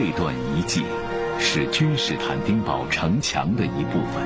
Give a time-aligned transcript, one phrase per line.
[0.00, 0.84] 这段遗迹
[1.40, 4.22] 是君士坦丁堡城墙的一部分，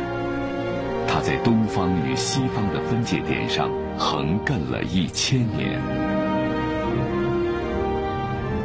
[1.08, 5.80] 它在东方与西方的分界点上横亘了一千年。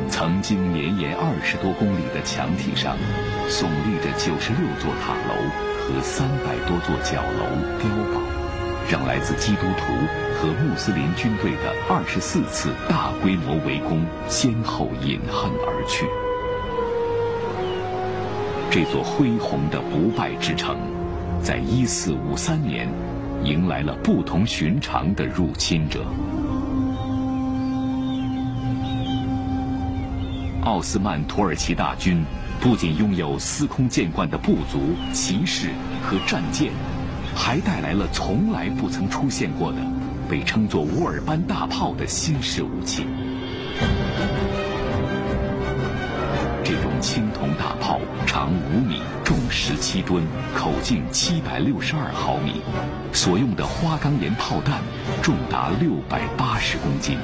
[0.09, 2.97] 曾经绵延二十多公里的墙体上，
[3.47, 5.33] 耸立着九十六座塔楼
[5.79, 7.45] 和三百多座角楼
[7.79, 8.19] 碉堡，
[8.91, 9.93] 让来自基督徒
[10.41, 16.05] 和穆斯林军队的二十四次大规模围攻先后饮恨而去。
[18.69, 20.77] 这座恢宏的不败之城，
[21.41, 22.87] 在一四五三年，
[23.43, 26.05] 迎来了不同寻常的入侵者。
[30.63, 32.23] 奥斯曼土耳其大军
[32.59, 34.79] 不仅拥有司空见惯的部族、
[35.13, 35.69] 骑士
[36.03, 36.71] 和战舰，
[37.33, 39.77] 还带来了从来不曾出现过的
[40.29, 43.05] 被称作乌尔班大炮的新式武器。
[46.69, 50.21] 这种青铜大炮长五米，重十七吨，
[50.53, 52.61] 口径七百六十二毫米，
[53.13, 54.81] 所用的花岗岩炮弹
[55.23, 57.17] 重达六百八十公斤。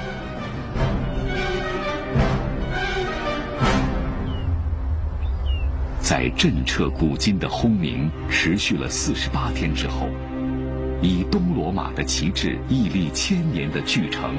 [5.99, 10.07] 在震彻古今的轰鸣持续了四十八天之后，
[11.01, 14.35] 以东罗马的旗帜屹立千年的巨城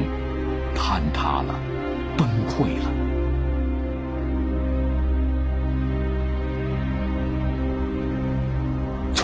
[0.74, 1.54] 坍塌了，
[2.16, 3.03] 崩溃了。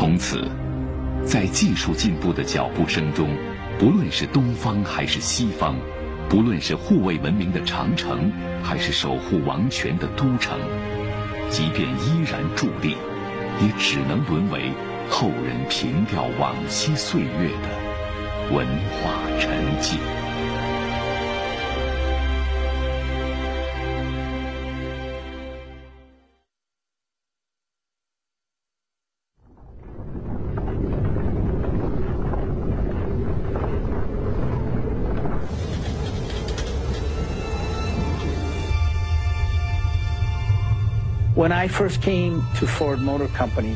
[0.01, 0.49] 从此，
[1.27, 3.29] 在技术进步的脚步声中，
[3.79, 5.77] 不论是东方还是西方，
[6.27, 10.59] 不论是护卫文明的长城，还是守护王权的都城。
[11.51, 12.97] 即便依然伫立，
[13.61, 14.73] 也只能沦为
[15.11, 19.51] 后人凭吊往昔岁月的文化沉
[19.83, 19.99] 寂。
[41.41, 43.75] When I first came to Ford Motor Company,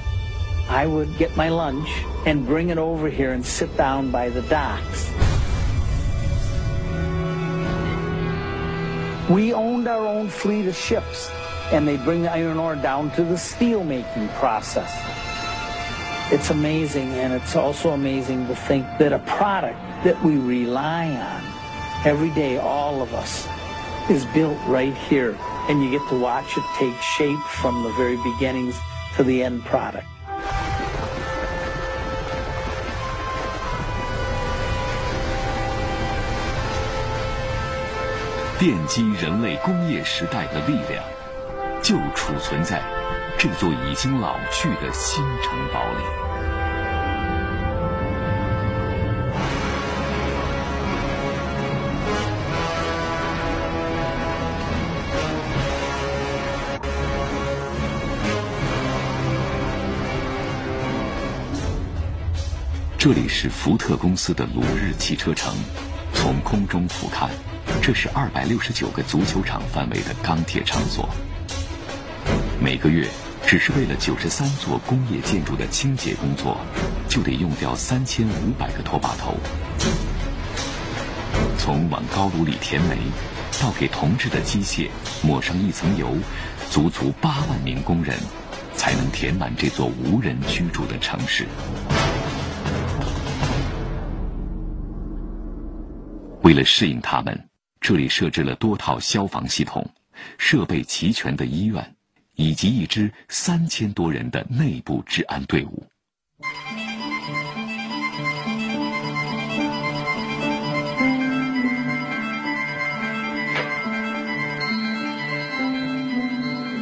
[0.68, 1.88] I would get my lunch
[2.26, 5.10] and bring it over here and sit down by the docks.
[9.30, 11.30] We owned our own fleet of ships,
[11.72, 14.92] and they bring the iron ore down to the steel making process.
[16.30, 22.06] It's amazing, and it's also amazing to think that a product that we rely on
[22.06, 23.48] every day, all of us,
[24.09, 25.35] is built right here
[25.67, 28.75] and you get to watch it take shape from the very beginnings
[29.15, 30.05] to the end product.
[38.59, 41.03] 奠基人类工业时代的力量，
[41.81, 42.81] 就储存在
[43.37, 46.22] 这座已经老去的新城堡里。
[63.04, 65.54] 这里是福特公司的鲁日汽车城，
[66.14, 67.28] 从空中俯瞰，
[67.82, 71.06] 这是二百六十九个足球场范围的钢铁场所。
[72.58, 73.06] 每个月，
[73.46, 76.58] 只是为了九十三座工业建筑的清洁工作，
[77.06, 79.36] 就得用掉三千五百个拖把头。
[81.58, 82.96] 从往高炉里填煤，
[83.60, 84.88] 到给铜制的机械
[85.20, 86.16] 抹上一层油，
[86.70, 88.16] 足足八万名工人，
[88.74, 91.46] 才能填满这座无人居住的城市。
[96.54, 97.48] 为了适应他们，
[97.80, 99.84] 这里设置了多套消防系统、
[100.38, 101.96] 设备齐全的医院，
[102.36, 105.84] 以及一支三千多人的内部治安队伍。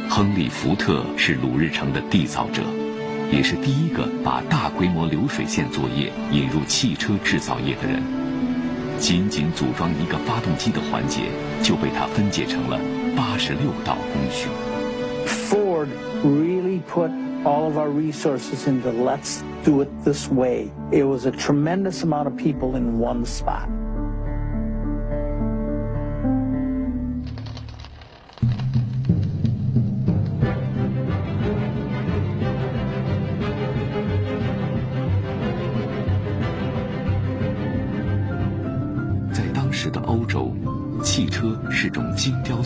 [0.07, 2.61] 亨利·福特是鲁日城的缔造者，
[3.31, 8.22] 也是第一个把大规模流水线作业引入汽车制造业的人。
[9.03, 11.23] 仅仅组装一个发动机的环节，
[11.61, 12.79] 就被他分解成了
[13.17, 14.47] 八十六道工序。
[15.27, 15.89] Ford
[16.23, 17.11] really put
[17.43, 20.69] all of our resources into let's do it this way.
[20.93, 23.67] It was a tremendous amount of people in one spot.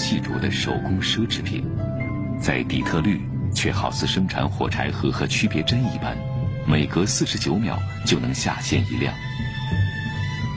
[0.07, 1.65] 细琢的手工奢侈品。
[2.39, 3.21] 在底特律
[3.53, 6.15] 却好似生产火柴盒和区别针一般，
[6.65, 9.13] 每隔四十九秒就能下线一辆。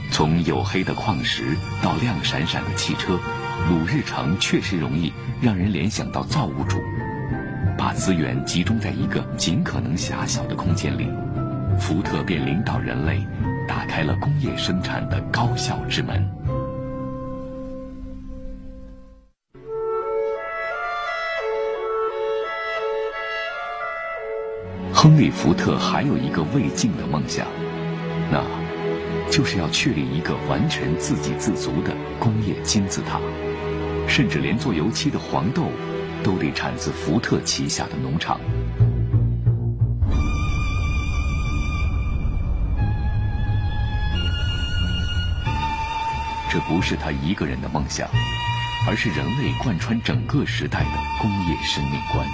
[0.09, 1.43] 从黝黑的矿石
[1.81, 3.19] 到亮闪闪的汽车，
[3.67, 5.11] 鲁日城确实容易
[5.41, 6.77] 让人联想到造物主，
[7.77, 11.09] 把资源集中在一个尽可能狭小的空间里，
[11.77, 13.21] 福特便领导人类
[13.67, 16.25] 打开了工业生产的高效之门。
[25.11, 27.45] 亨利·福特还有一个未尽的梦想，
[28.31, 28.41] 那。
[29.29, 33.19] 就是要确立一个完全自给自足的工业金字塔，
[34.07, 35.69] 甚至连做油漆的黄豆
[36.23, 38.39] 都得产自福特旗下的农场。
[46.49, 48.07] 这不是他一个人的梦想，
[48.87, 52.25] 而是人类贯穿整个时代的工业生命观。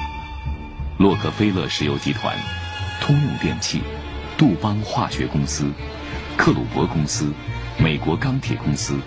[0.97, 2.35] 洛克菲勒石油集团、
[3.01, 3.81] 通用电气、
[4.37, 5.71] 杜邦化学公司。
[6.35, 7.33] 克鲁伯公司、
[7.79, 8.99] 美国钢铁公司，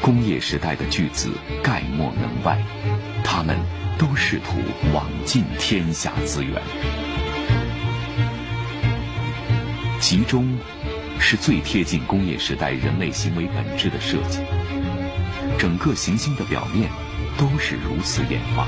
[0.00, 1.30] 工业时代的巨子
[1.62, 2.58] 概莫能外，
[3.22, 3.56] 他们
[3.96, 4.58] 都试图
[4.92, 6.60] 网尽天下资源。
[10.00, 10.58] 其中，
[11.20, 14.40] 是最贴近工业时代人类行为本质的设计。
[15.56, 16.90] 整个行星的表面
[17.38, 18.66] 都是如此演化。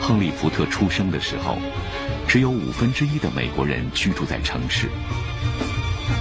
[0.00, 1.58] 亨利·福特出生的时候，
[2.28, 4.88] 只有五分之一的美国人居住在城市。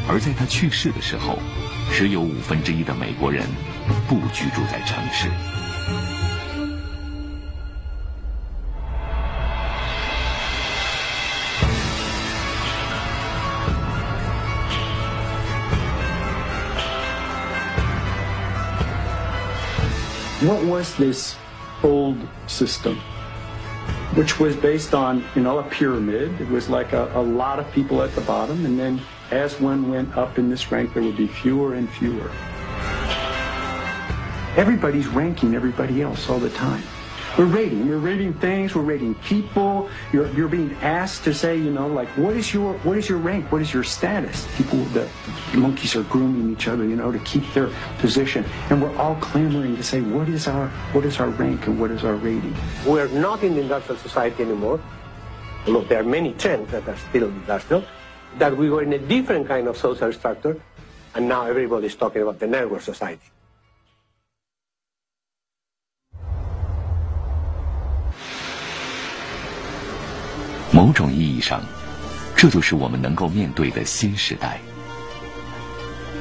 [0.07, 1.40] 而在他去世的时候，
[1.92, 3.48] 只有五分之一的美国人
[4.07, 5.30] 不居住在城市。
[20.46, 21.36] What was this
[21.81, 22.18] old
[22.48, 22.96] system?
[24.15, 26.39] Which was based on, you know, a pyramid.
[26.39, 29.89] It was like a, a lot of people at the bottom, and then as one
[29.89, 32.31] went up in this rank, there would be fewer and fewer.
[34.56, 36.83] Everybody's ranking everybody else all the time.
[37.37, 37.89] We're rating.
[37.89, 38.73] We're rating things.
[38.73, 39.89] We're rating people.
[40.13, 43.17] You're, you're being asked to say, you know, like, what is your what is your
[43.17, 43.51] rank?
[43.51, 44.47] What is your status?
[44.55, 45.09] People, the
[45.53, 49.75] monkeys are grooming each other, you know, to keep their position, and we're all clamoring
[49.75, 52.55] to say, what is our what is our rank and what is our rating?
[52.85, 54.79] We're not in the industrial society anymore.
[55.67, 57.83] Look, there are many trends that are still industrial
[58.37, 60.55] that we were in a different kind of social structure,
[61.15, 63.21] and now everybody's talking about the network society.
[70.85, 71.63] 某种意义上，
[72.35, 74.61] 这就是我们能够面对的新时代。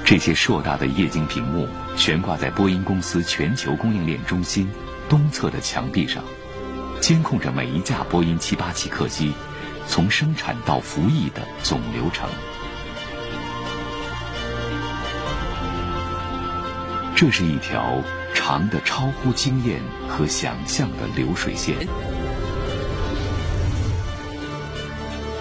[0.06, 1.68] 这些硕大的液晶屏幕
[1.98, 4.66] 悬挂在波音公司全球供应链中心
[5.06, 6.24] 东侧的墙壁上，
[6.98, 9.34] 监控着每一架波音787客机。
[9.86, 12.26] 从生产到服役的总流程，
[17.14, 18.02] 这是一条
[18.32, 21.76] 长的超乎经验和想象的流水线。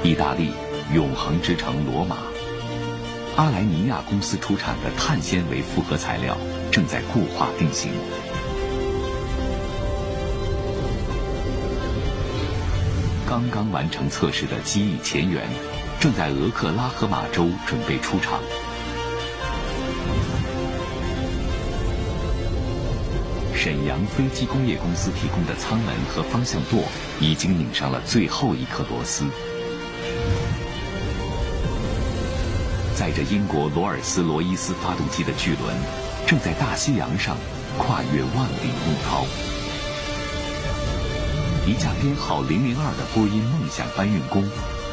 [0.03, 0.51] 意大利
[0.93, 2.17] 永恒之城罗马，
[3.37, 6.37] 阿莱尼亚公司出产的碳纤维复合材料
[6.69, 7.89] 正在固化定型。
[13.25, 15.41] 刚刚完成测试的机翼前缘，
[16.01, 18.41] 正在俄克拉荷马州准备出厂。
[23.55, 26.83] 沈阳飞机工业公司提供的舱门和方向舵
[27.21, 29.23] 已经拧上了最后一颗螺丝。
[32.95, 35.75] 载着英国罗尔斯罗伊斯发动机的巨轮，
[36.27, 37.37] 正在大西洋上
[37.77, 39.25] 跨越万里怒涛。
[41.65, 44.47] 一架编号零零二的波音梦想搬运工，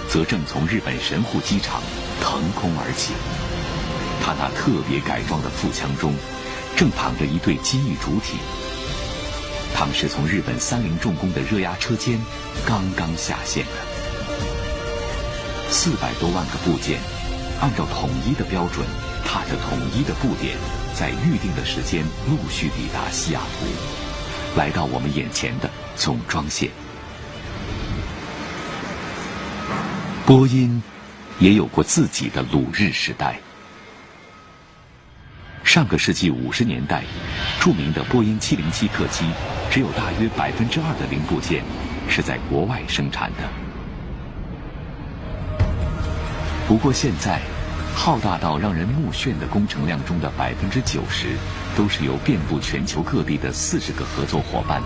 [0.08, 1.82] 则正从日本神户机场
[2.22, 3.12] 腾空而起。
[4.22, 6.14] 他那特别改装的腹腔中，
[6.76, 8.38] 正躺着一对机翼主体。
[9.74, 12.20] 他们是从日本三菱重工的热压车间
[12.66, 13.72] 刚刚下线的。
[15.70, 17.00] 四百多万个部件，
[17.60, 18.86] 按照统一的标准，
[19.24, 20.56] 踏着统一的步点，
[20.94, 23.66] 在预定的时间陆续抵达西雅图，
[24.58, 25.70] 来到我们眼前的。
[25.96, 26.70] 总装线，
[30.24, 30.82] 波音
[31.38, 33.38] 也有过自己的鲁日时代。
[35.62, 37.04] 上个世纪五十年代，
[37.60, 39.26] 著名的波音707客机
[39.70, 41.62] 只有大约百分之二的零部件
[42.08, 43.42] 是在国外生产的。
[46.66, 47.42] 不过现在，
[47.94, 51.28] 浩大到让人目眩的工程量中的百分之九十，
[51.76, 54.82] 都是由遍布全球各地的四十个合作伙伴。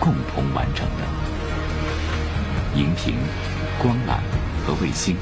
[0.00, 1.04] 共同完成的。
[2.76, 3.16] 荧屏、
[3.82, 4.20] 光缆
[4.64, 5.16] 和卫星，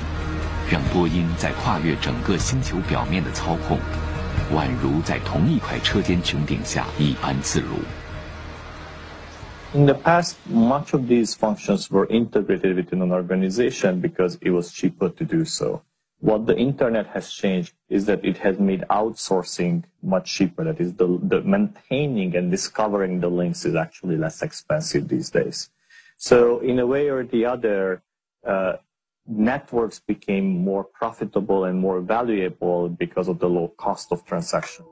[0.71, 3.78] 让波音在跨越整个星球表面的操控，
[4.55, 7.78] 宛如在同一块车间穹顶下一般自如。
[9.73, 15.09] In the past, much of these functions were integrated within an organization because it was cheaper
[15.09, 15.81] to do so.
[16.20, 20.63] What the internet has changed is that it has made outsourcing much cheaper.
[20.63, 25.72] That is, the, the maintaining and discovering the links is actually less expensive these days.
[26.18, 28.03] So, in a way or the other,
[28.46, 28.74] uh,
[29.27, 34.86] networks became more profitable and more valuable because of the low cost of transaction.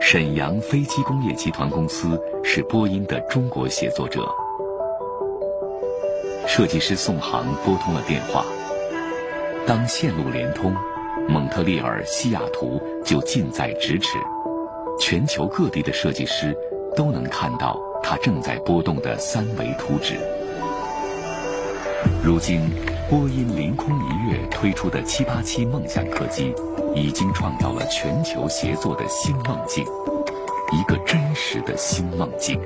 [0.00, 4.28] 沈阳飞机工业集团公司是波音的中国协作者。
[6.46, 8.51] 设计师宋航拨通了电话。
[9.65, 10.75] 当线路连通，
[11.29, 14.17] 蒙特利尔、西雅图就近在咫尺。
[14.99, 16.55] 全球各地的设计师
[16.97, 20.15] 都能看到它正在波动的三维图纸。
[22.21, 22.69] 如今，
[23.09, 26.53] 波音凌空一跃推出的787梦想客机，
[26.93, 29.85] 已经创造了全球协作的新梦境，
[30.73, 32.59] 一个真实的新梦境。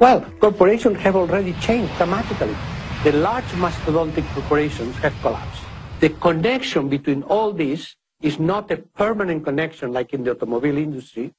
[0.00, 2.54] Well, corporations have already changed dramatically.
[3.03, 5.63] The large mastodontic corporations have collapsed.
[5.99, 11.33] The connection between all these is not a permanent connection like in the automobile industry,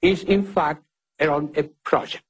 [0.00, 0.82] is in fact
[1.20, 2.24] around a project.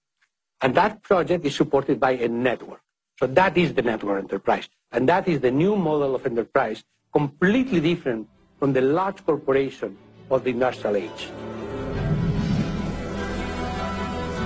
[0.60, 2.80] And that project is supported by a network.
[3.20, 4.68] So that is the network enterprise.
[4.90, 6.82] And that is the new model of enterprise,
[7.12, 9.96] completely different from the large corporation
[10.30, 11.30] of the industrial age.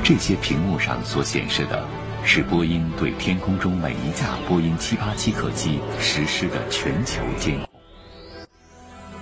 [0.03, 1.87] 这些屏幕上所显示的
[2.26, 7.68] 是波音对天空中每一架波音787客机实施的全球监控。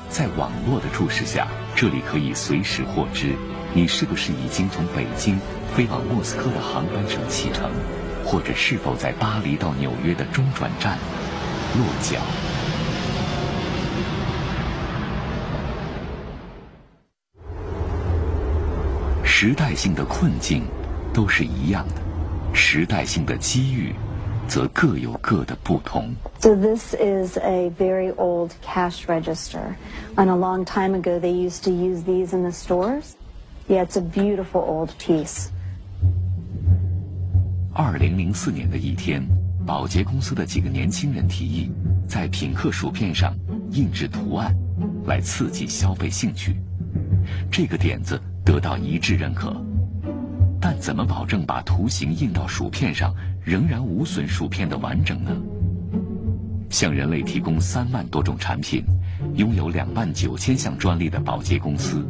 [0.08, 3.36] 在网络的注视下，这里可以随时获知
[3.74, 5.40] 你是不是已经从北京
[5.76, 7.72] 飞往莫斯科的航班上启程，
[8.24, 10.98] 或者是否在巴黎到纽约的中转站
[11.76, 12.22] 落脚。
[19.24, 20.64] 时代性的困境
[21.12, 21.96] 都是一样的，
[22.54, 23.94] 时代性的机遇
[24.48, 26.14] 则各有各的不同。
[26.40, 29.76] So this is a very old cash register.
[30.16, 33.14] And a long time ago, they used to use these in the stores.
[33.68, 35.48] Yeah, it's a beautiful old piece.
[37.74, 39.26] 二零零四年的一天，
[39.66, 41.72] 宝洁公司的几个年轻人提议，
[42.08, 43.34] 在品客薯片上
[43.72, 44.54] 印制图案，
[45.06, 46.58] 来刺激消费兴趣。
[47.50, 49.56] 这个点子得到一致认可，
[50.62, 53.14] 但怎么保证把图形印到薯片上，
[53.44, 55.36] 仍然无损薯片的完整呢？
[56.70, 58.86] 向人类提供三万多种产品，
[59.36, 62.06] 拥有两万九千项专利的宝洁公司，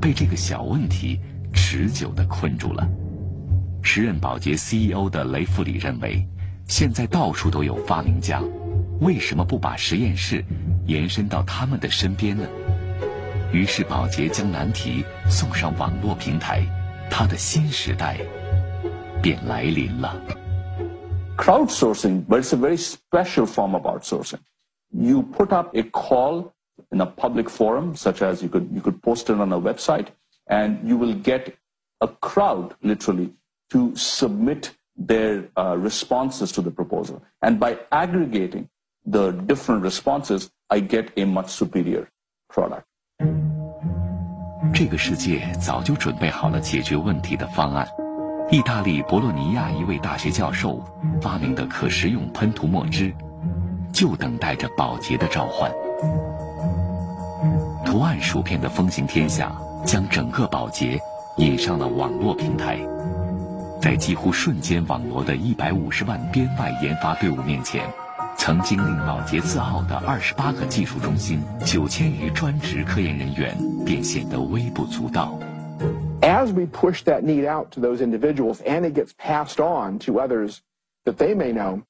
[0.00, 1.18] 被这个小问题
[1.52, 2.88] 持久地困住了。
[3.82, 6.24] 时任宝洁 CEO 的雷弗里认为，
[6.66, 8.40] 现在到处都有发明家，
[9.00, 10.44] 为什么不把实验室
[10.86, 12.44] 延伸到他们的身边呢？
[13.52, 16.66] 于是宝洁将难题送上网络平台，
[17.09, 18.17] 它的新时代
[19.21, 20.15] 便来临了。
[21.41, 24.39] crowdsourcing, but it's a very special form of outsourcing.
[24.93, 26.53] You put up a call
[26.91, 30.09] in a public forum, such as you could you could post it on a website,
[30.47, 31.55] and you will get
[32.01, 33.33] a crowd literally
[33.71, 37.23] to submit their uh, responses to the proposal.
[37.41, 38.69] And by aggregating
[39.05, 42.09] the different responses, I get a much superior
[42.49, 42.85] product.
[44.72, 47.86] 这个世界早就准备好了解决问题的方案。
[48.50, 50.80] 意大利博洛尼亚一位大学教授
[51.20, 53.12] 发明的可食用喷涂墨汁，
[53.92, 55.70] 就等待着宝洁的召唤。
[57.84, 59.52] 图案薯片的风行天下，
[59.84, 61.00] 将整个宝洁
[61.38, 62.78] 引上了网络平台。
[63.80, 67.82] 在几乎瞬间网罗的一百五十万编外研发队伍面前，
[68.37, 75.37] 曾经令宝洁自傲的二十八个技术中心、九千余专职科研人员便显得微不足道。
[76.21, 80.19] as we push that need out to those individuals and it gets passed on to
[80.19, 80.61] others
[81.05, 81.83] that they may know,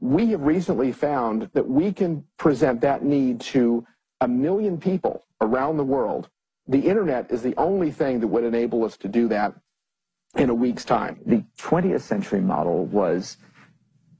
[0.00, 3.84] we have recently found that we can present that need to
[4.20, 6.28] a million people around the world.
[6.68, 9.54] The internet is the only thing that would enable us to do that
[10.36, 11.18] in a week's time.
[11.26, 13.36] The 20th century model was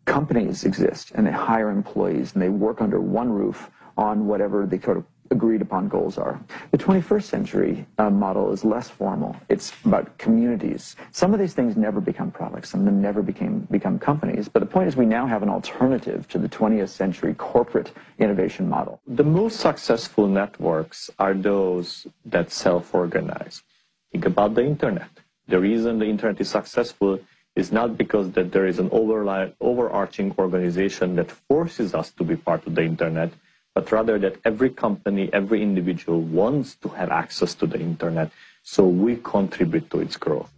[0.05, 4.79] companies exist and they hire employees and they work under one roof on whatever the
[4.81, 6.39] sort of agreed upon goals are.
[6.71, 9.35] The 21st century uh, model is less formal.
[9.49, 10.95] It's about communities.
[11.11, 12.69] Some of these things never become products.
[12.69, 14.49] Some of them never became become companies.
[14.49, 18.67] But the point is we now have an alternative to the 20th century corporate innovation
[18.67, 18.99] model.
[19.07, 23.63] The most successful networks are those that self-organize.
[24.11, 25.09] Think about the internet.
[25.47, 27.19] The reason the internet is successful
[27.54, 32.66] is not because that there is an overarching organization that forces us to be part
[32.66, 33.30] of the internet,
[33.74, 38.30] but rather that every company, every individual wants to have access to the internet,
[38.62, 40.48] so we contribute to its growth.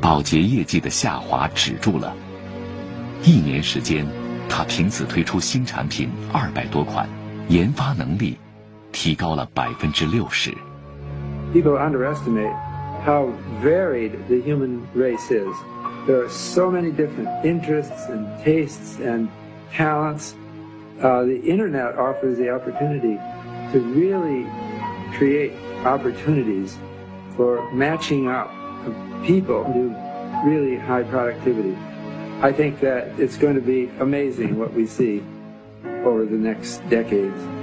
[0.00, 2.14] 宝洁业绩的下滑止住了，
[3.24, 4.06] 一年时间，
[4.48, 7.08] 他凭此推出新产品二百多款，
[7.48, 8.38] 研发能力
[8.92, 10.52] 提高了百分之六十。
[11.52, 12.54] People underestimate
[13.03, 13.27] how
[13.59, 15.53] varied the human race is.
[16.07, 19.29] There are so many different interests and tastes and
[19.71, 20.35] talents.
[21.01, 23.15] Uh, the internet offers the opportunity
[23.73, 24.49] to really
[25.17, 25.51] create
[25.85, 26.77] opportunities
[27.35, 28.49] for matching up
[29.25, 29.95] people to
[30.45, 31.75] really high productivity.
[32.41, 35.23] I think that it's going to be amazing what we see
[36.05, 37.62] over the next decades.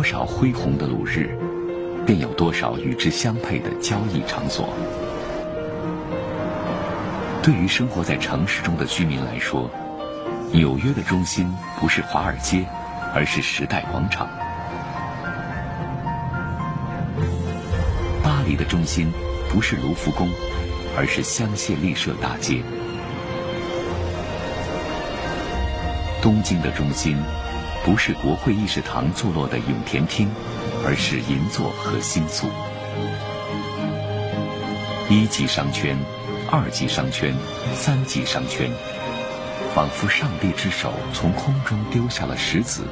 [0.00, 1.28] 多少恢宏的鲁日，
[2.06, 4.72] 便有多少与之相配的交易场所。
[7.42, 9.70] 对于生活在城市中的居民来说，
[10.52, 12.64] 纽约的中心不是华尔街，
[13.14, 14.26] 而是时代广场；
[18.22, 19.12] 巴黎的中心
[19.50, 20.30] 不是卢浮宫，
[20.96, 22.62] 而是香榭丽舍大街；
[26.22, 27.18] 东京的中心。
[27.82, 30.28] 不是国会议事堂坐落的永田町，
[30.86, 32.46] 而是银座和新宿。
[35.08, 35.96] 一级商圈、
[36.50, 37.34] 二级商圈、
[37.74, 38.70] 三级商圈，
[39.74, 42.84] 仿佛上帝之手从空中丢下了石子，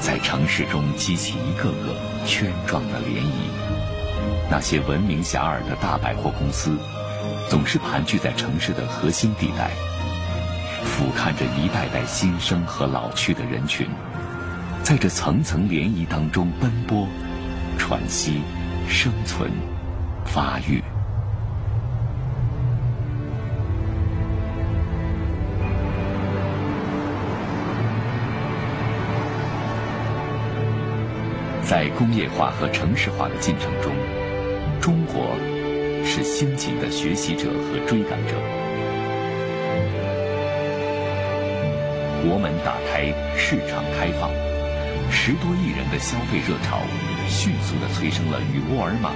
[0.00, 1.94] 在城市中激起一个个
[2.26, 3.30] 圈状的涟漪。
[4.50, 6.76] 那些闻名遐迩的大百货公司，
[7.48, 9.70] 总是盘踞在城市的核心地带，
[10.84, 13.86] 俯瞰着一代代新生和老去的人群。
[14.92, 17.08] 在这层层涟漪当中奔波、
[17.78, 18.42] 喘息、
[18.86, 19.50] 生存、
[20.26, 20.82] 发育。
[31.62, 33.94] 在工业化和城市化的进程中，
[34.78, 35.34] 中国
[36.04, 38.34] 是辛勤的学习者和追赶者。
[42.22, 43.06] 国门打开，
[43.38, 44.51] 市场开放。
[45.14, 46.80] 十多亿人的消费热潮，
[47.28, 49.10] 迅速的催生了与沃尔玛、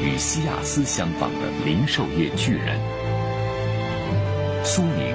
[0.00, 2.78] 与西亚斯相仿的零售业巨人。
[4.64, 5.14] 苏宁，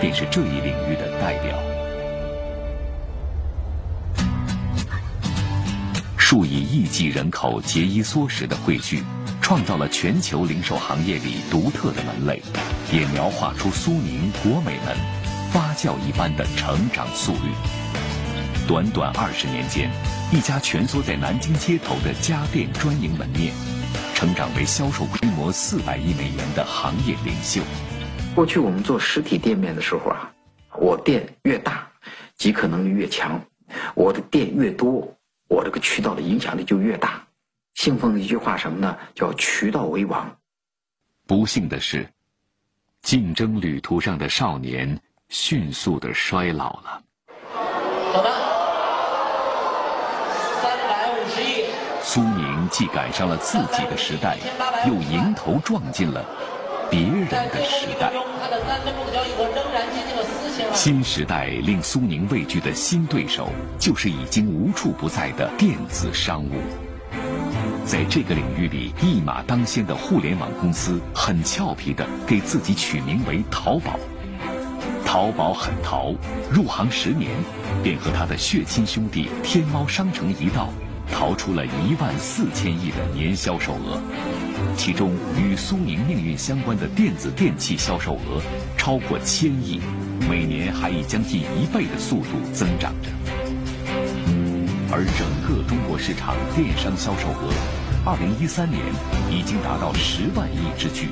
[0.00, 1.58] 便是这一领域的代表。
[6.16, 9.02] 数以亿计人口节衣缩食的汇聚，
[9.40, 12.40] 创造了全球零售行业里独特的门类，
[12.92, 14.96] 也描画出苏宁、国美们
[15.50, 17.50] 发酵一般的成长速率。
[18.66, 19.90] 短短二十年间，
[20.32, 23.52] 一家蜷缩在南京街头的家电专营门面，
[24.14, 27.60] 成长为销售规模四百亿美元的行业领袖。
[28.34, 30.32] 过去我们做实体店面的时候啊，
[30.78, 31.86] 我店越大，
[32.36, 33.32] 即可能力越强；
[33.94, 35.12] 我的店越多，
[35.48, 37.22] 我这个渠道的影响力就越大。
[37.74, 38.96] 信奉的一句话什么呢？
[39.14, 40.34] 叫“渠道为王”。
[41.26, 42.08] 不幸的是，
[43.02, 44.98] 竞争旅途上的少年
[45.30, 47.02] 迅速的衰老了。
[48.12, 48.51] 好的。
[52.14, 54.36] 苏宁既赶上了自己的时代，
[54.86, 56.22] 又迎头撞进了
[56.90, 58.12] 别人的时代。
[60.74, 63.48] 新时代令苏宁畏惧的新对手，
[63.78, 66.60] 就是已经无处不在的电子商务。
[67.86, 73.98] 在这个领域里一马当先的互联网公司，很俏皮的给自己取名为淘宝。
[75.02, 76.12] 淘宝很淘，
[76.50, 77.30] 入行十年，
[77.82, 80.68] 便和他的血亲兄弟天猫商城一道。
[81.10, 84.00] 淘出了一万四千亿的年销售额，
[84.76, 88.40] 其中与苏宁命运相关的电子电器销售额
[88.76, 89.80] 超过千亿，
[90.28, 93.08] 每年还以将近一倍的速度增长着。
[94.90, 97.52] 而整个中国市场电商销售额，
[98.04, 98.80] 二零一三年
[99.30, 101.08] 已经达到十万亿之巨。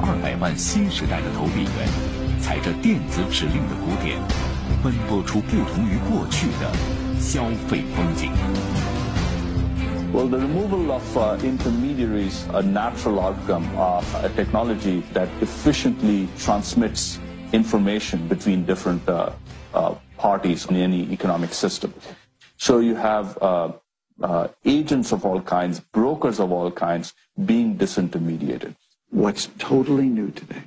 [0.00, 4.18] 二百万新时代的投币员，踩着电子指令的鼓点，
[4.82, 6.97] 奔波出不同于过去的。
[7.19, 8.31] 消费风景。
[10.13, 17.19] Well, the removal of uh, intermediaries a natural outcome of a technology that efficiently transmits
[17.51, 19.31] information between different uh,
[19.73, 21.91] uh, parties in any economic system.
[22.57, 23.71] So you have uh,
[24.21, 27.13] uh, agents of all kinds, brokers of all kinds
[27.45, 28.75] being disintermediated.
[29.09, 30.63] What's totally new today,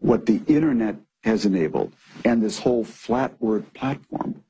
[0.00, 1.92] what the internet has enabled,
[2.24, 4.44] and this whole flat word platform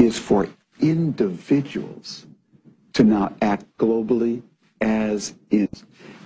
[0.00, 0.48] is for
[0.80, 2.26] individuals
[2.92, 4.42] to now act globally
[4.80, 5.68] as is.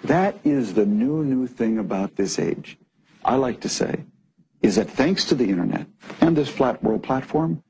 [0.05, 2.79] That is the new, new thing about this age.
[3.25, 4.05] I like to say
[4.62, 5.87] is that thanks to the internet
[6.21, 7.62] and this flat world platform,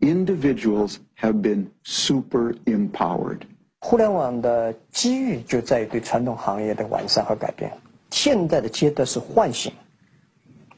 [0.00, 3.46] individuals have been super empowered.
[3.80, 7.72] 互联网的机遇就在于对传统行业的完善和改变。
[8.10, 9.72] 现在的阶段是唤醒，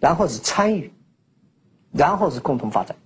[0.01, 0.91] 然后是参与，
[1.93, 2.97] 然后是共同发展。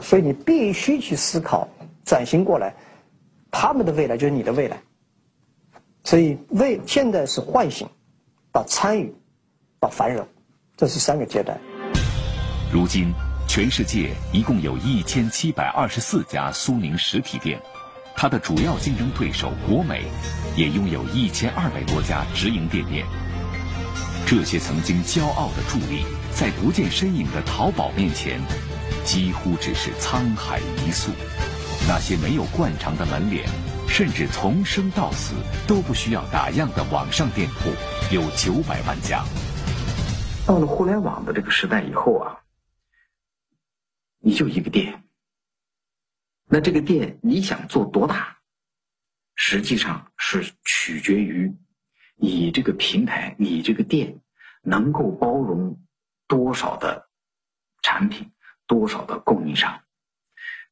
[0.00, 1.68] 所以你必须去思考
[2.04, 2.74] 转型过来，
[3.50, 4.80] 他们的未来就是你的未来。
[6.04, 7.86] 所以未现在是唤醒，
[8.52, 9.14] 到参与，
[9.78, 10.26] 到繁荣，
[10.76, 11.58] 这是三个阶段。
[12.72, 13.12] 如今，
[13.46, 17.60] 全世界一共有一千七百二十四家苏宁实体店，
[18.14, 20.04] 它的主要竞争对手国美
[20.56, 23.06] 也拥有一千二百多家直营店面。
[24.26, 28.38] 这些曾经骄傲的助力，在不见身影的淘宝面前，
[29.08, 31.10] 几乎只是沧海一粟。
[31.88, 33.48] 那些没有惯常的门脸，
[33.88, 35.32] 甚至从生到死
[35.66, 37.70] 都不需要打样的网上店铺，
[38.14, 39.24] 有九百万家。
[40.46, 42.36] 到了互联网的这个时代以后啊，
[44.18, 45.02] 你就一个店，
[46.44, 48.36] 那这个店你想做多大，
[49.36, 51.50] 实际上是取决于
[52.16, 54.20] 你这个平台、你这个店
[54.60, 55.80] 能够包容
[56.26, 57.08] 多少的
[57.80, 58.30] 产品、
[58.68, 59.80] 多少的供应商。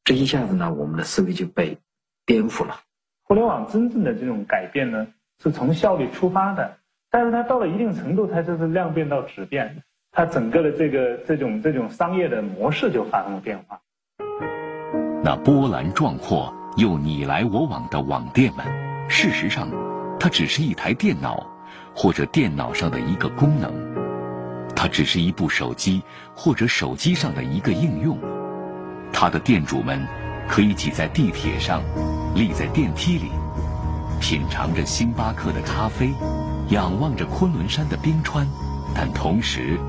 [0.05, 1.77] 这一下子呢，我们的思维就被
[2.25, 2.79] 颠覆了。
[3.23, 5.05] 互联网真正的这种改变呢，
[5.43, 6.77] 是从效率出发的，
[7.11, 13.81] 但是它到了一定程度，它就是量变到质变，它整个的这个这种这种商业的模式就发生了变化。
[15.23, 18.65] 那波澜壮阔又你来我往的网店们，
[19.09, 19.67] 事实上，
[20.17, 21.45] 它只是一台电脑，
[21.93, 23.73] 或者电脑上的一个功能，
[24.79, 26.03] 它只是一部手机
[26.35, 28.15] 或者手机上的一个应用。
[29.11, 30.05] 它的店主们
[30.47, 31.81] 可以挤在地铁上，
[32.35, 33.31] 立在电梯里，
[34.21, 36.13] 品尝着星巴克的咖啡，
[36.69, 38.47] 仰望着昆仑山的冰川，
[38.93, 39.79] 但同时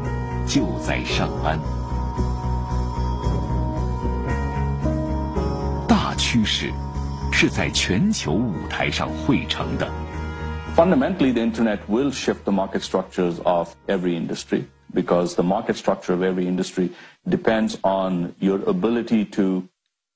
[0.46, 1.60] 就在上班。
[5.86, 6.72] 大趋势
[7.30, 9.86] 是在全球舞台上汇成的。
[10.74, 14.62] Fundamentally, the internet will shift the market structures of every industry
[14.93, 16.89] because the market structure of every industry
[17.27, 19.67] depends on your ability to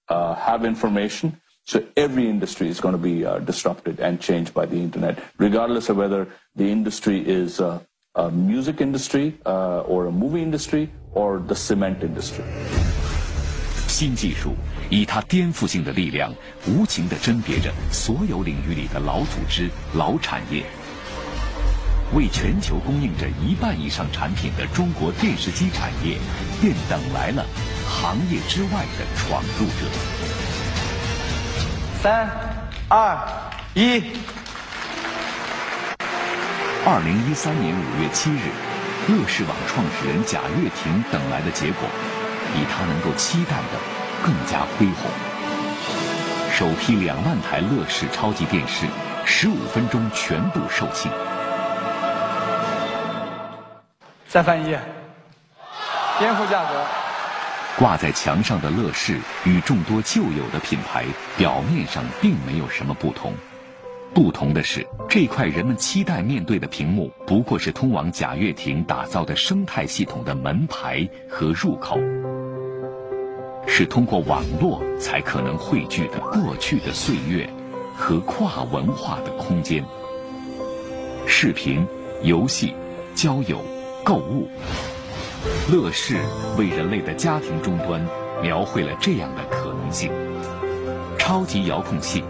[0.10, 1.40] uh, have information.
[1.66, 5.90] So every industry is going to be uh, disrupted and changed by the internet, regardless
[5.90, 7.80] of whether the industry is uh,
[8.16, 12.44] a music industry or a movie industry or the cement industry.
[13.88, 14.54] 新技术
[14.90, 16.34] 以它颠覆性的力量，
[16.68, 20.64] 无情地甄别着所有领域里的老组织、老产业。
[22.15, 26.19] 为全球供应着一半以上产品的中国电视机产业，
[26.61, 27.45] 便等来了
[27.89, 29.89] 行业之外的闯入者。
[32.03, 32.29] 三、
[32.89, 33.17] 二、
[33.75, 34.03] 一。
[36.85, 38.51] 二零一三年五月七日，
[39.09, 41.89] 乐视网创始人贾跃亭等来的结果，
[42.53, 43.79] 比他能够期待的
[44.23, 45.11] 更加恢宏。
[46.53, 48.85] 首批两万台乐视超级电视，
[49.25, 51.09] 十五分钟全部售罄。
[54.33, 54.81] 再翻一页，
[56.19, 56.83] 颠覆价格。
[57.79, 61.05] 挂在墙上的乐视与众多旧有的品牌
[61.37, 63.35] 表面上并没有什么不同，
[64.15, 71.99] 不同的是，这块人们期待面对的屏幕，不过是通往贾跃亭打造的生态系统的门牌和入口，
[73.67, 77.47] 是通过网络才可能汇聚的过去的岁月
[77.95, 79.85] 和跨文化的空间。
[81.27, 81.87] 视频、
[82.23, 82.75] 游戏、
[83.15, 83.61] 交友。
[84.05, 84.49] 购物，
[85.71, 86.17] 乐视
[86.59, 88.05] 为人类的家庭终端
[88.43, 90.11] 描绘了这样的可能性：
[91.19, 92.25] 超级遥控器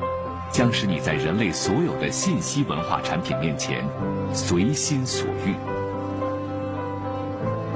[0.50, 3.84] 将使你在人类所有的信息文化产品面前
[4.34, 5.54] 随心所欲。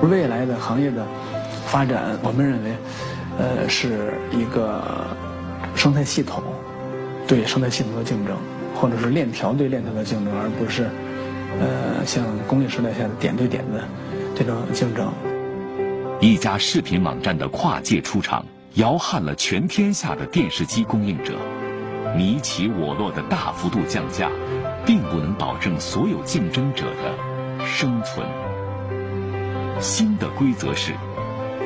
[0.06, 1.04] 未来的行业的
[1.66, 2.76] 发展，我们认为，
[3.38, 5.06] 呃，是一个
[5.74, 6.42] 生态系统
[7.26, 8.37] 对生态系统的竞争，
[8.74, 10.87] 或者是链条对链条的竞争，而不是。
[11.58, 13.82] 呃，像工业时代下的点对点的
[14.34, 15.12] 这种竞争，
[16.20, 21.34] 一家视频网站的跨界出场，摇撼了全天下的电视机供应者。
[22.16, 24.30] 你起我落的大幅度降价，
[24.84, 28.26] 并不能保证所有竞争者的生存。
[29.80, 30.92] 新的规则是，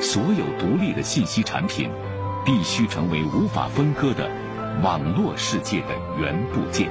[0.00, 1.90] 所有独立的信息产品
[2.44, 4.28] 必须成为无法分割的
[4.82, 6.88] 网络世界的原部件。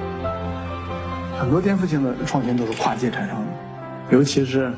[1.38, 3.52] 很多颠覆性的创新都是跨界产生的，
[4.10, 4.72] 尤其是，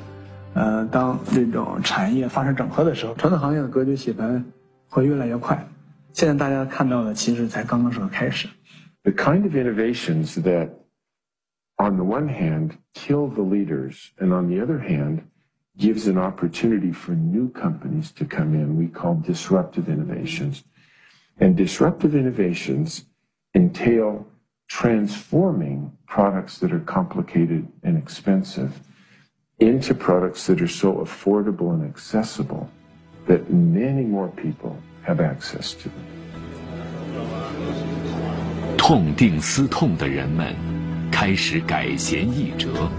[0.55, 4.45] 呃，当这种产业发生整合的时候，传统行业的格局洗盘
[4.89, 5.67] 会越来越快。
[6.13, 8.49] 现在大家看到的其实才刚刚是个开始。
[9.05, 10.71] The kind of innovations that,
[11.77, 15.21] on the one hand, kill the leaders, and on the other hand,
[15.79, 20.63] gives an opportunity for new companies to come in, we call disruptive innovations.
[21.39, 23.05] And disruptive innovations
[23.55, 24.27] entail
[24.72, 28.70] transforming products that are complicated and expensive
[29.60, 32.70] into products that are so affordable and accessible
[33.28, 36.08] that many more people have access to them.
[38.78, 40.56] 痛定思痛的人们
[41.12, 42.90] 开始改弦易辙。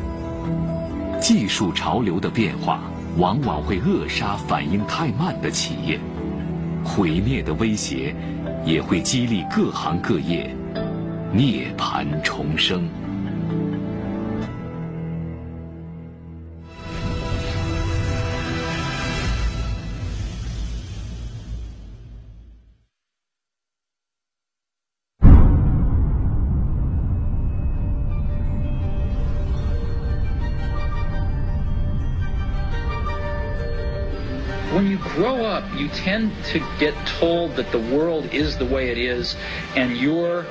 [1.19, 2.83] 技术潮流的变化
[3.17, 5.99] 往往会扼杀反应太慢的企业，
[6.85, 8.15] 毁灭的威胁
[8.63, 10.55] 也会激励各行各业
[11.34, 13.08] 涅槃重生。
[34.78, 38.98] when you grow up, you tend to get told that the world is the way it
[39.00, 39.36] is,
[39.76, 40.46] and your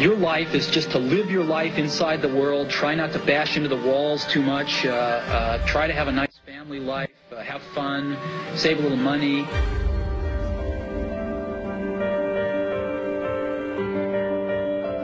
[0.00, 2.70] your life is just to live your life inside the world.
[2.70, 4.84] Try not to bash into the walls too much.
[4.86, 7.10] Uh, uh, try to have a nice family life.
[7.30, 8.16] Uh, have fun.
[8.56, 9.46] Save a little money.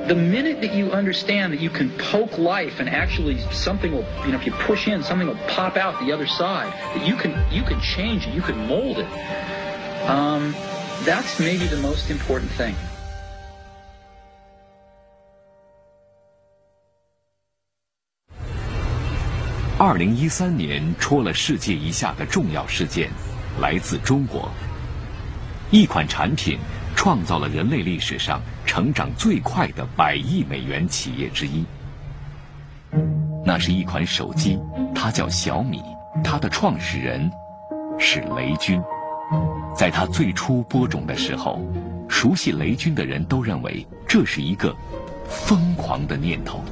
[0.09, 4.33] the minute that you understand that you can poke life and actually something will, you
[4.33, 7.35] know, if you push in, something will pop out the other side, that you can,
[7.53, 10.09] you can change it, you can mold it.
[10.09, 10.53] Um,
[11.03, 12.74] that's maybe the most important thing.
[19.80, 23.08] 二零一三年戳了世界一下的重要事件，
[23.60, 24.50] 来自中国。
[25.70, 26.58] 一款产品
[26.96, 31.64] 创造了人类历史上成长最快的百亿美元企业之一。
[33.44, 34.58] 那是一款手机，
[34.92, 35.80] 它叫小米，
[36.24, 37.30] 它的创始人
[38.00, 38.82] 是雷军。
[39.76, 41.60] 在它最初播种的时候，
[42.08, 44.74] 熟悉雷军的人都认为这是一个
[45.28, 46.64] 疯狂的念头。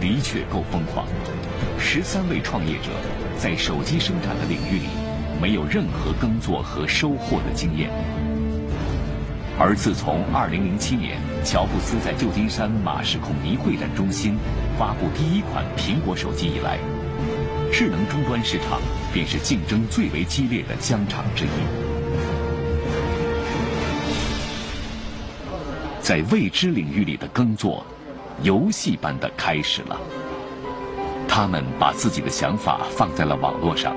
[0.00, 1.06] 的确够疯狂，
[1.78, 2.90] 十三位创业者
[3.38, 4.88] 在手机生产的领域里。
[5.40, 7.88] 没有任何耕作和收获的经验，
[9.56, 14.36] 而自从2007年乔布斯在旧金山马士孔尼会展中心
[14.76, 16.76] 发布第一款苹果手机以来，
[17.72, 18.80] 智能终端市场
[19.12, 21.48] 便是竞争最为激烈的疆场之一。
[26.00, 27.86] 在未知领域里的耕作，
[28.42, 29.98] 游戏般的开始了。
[31.26, 33.94] 他们把自己的想法放在了网络上。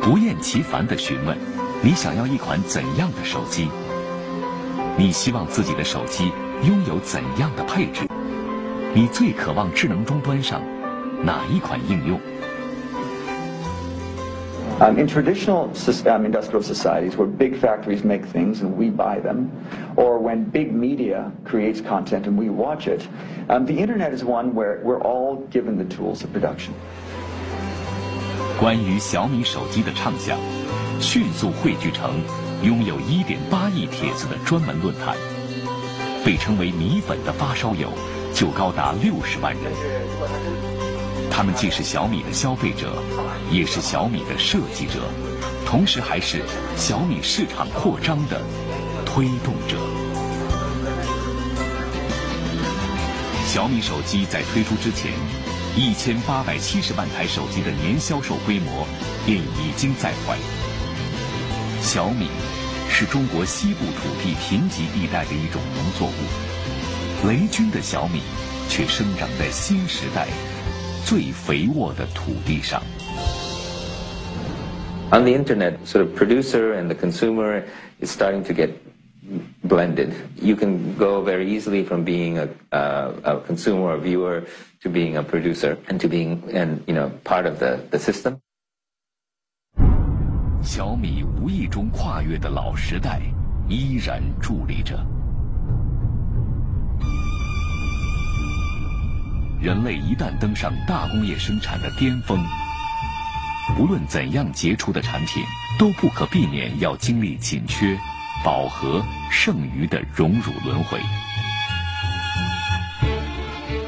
[0.00, 1.38] 不厌其烦地询问
[1.80, 3.68] ：“你想要一款怎样的手机？
[4.96, 6.32] 你希望自己的手机
[6.64, 8.08] 拥有怎样的配置？
[8.94, 10.60] 你最渴望智能终端上
[11.22, 12.20] 哪一款应用？”
[14.81, 15.71] Um, in traditional
[16.05, 19.49] um, industrial societies where big factories make things and we buy them,
[19.95, 23.01] or when big media creates content and we watch it,
[23.49, 26.73] um, the internet is one where we're all given the tools of production.
[28.59, 30.37] 关于小米手机的畅想，
[30.99, 32.21] 迅速汇聚成
[32.61, 35.15] 拥有1.8亿帖子的专门论坛，
[36.23, 37.89] 被称为“米粉”的发烧友
[38.31, 39.63] 就高达60万人。
[41.42, 43.02] 他们既是小米的消费者，
[43.50, 45.10] 也是小米的设计者，
[45.66, 46.40] 同时还是
[46.76, 48.40] 小米市场扩张的
[49.04, 49.76] 推动者。
[53.44, 55.10] 小米手机在推出之前。
[55.74, 58.86] 一千八百七十万台手机的年销售规模
[59.26, 60.38] 便已经在怀。
[61.80, 62.28] 小米
[62.88, 68.20] 是中国西部土地贫瘠地带的一种农作物，雷军的小米
[68.68, 70.28] 却生长在新时代
[71.05, 72.81] 最肥沃的土地上。
[75.11, 77.63] On the internet, sort of producer and the consumer
[78.01, 78.71] is starting to get
[79.63, 80.13] blended.
[80.35, 84.43] You can go very easily from being a, uh, a consumer or viewer
[84.81, 88.39] to being a producer and to being and you know part of the the system.
[90.61, 93.21] 小米无意中跨越的老时代
[93.69, 95.10] 依然伫立着。
[99.62, 102.44] 人类一旦登上大工业生产的巅峰，
[103.78, 105.42] 无论怎样杰出的产品。
[105.78, 107.98] 都不可避免要经历紧缺、
[108.44, 111.00] 饱和、剩余的荣辱轮回。